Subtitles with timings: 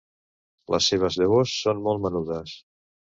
[0.75, 2.55] Les seves llavors són molt menudes.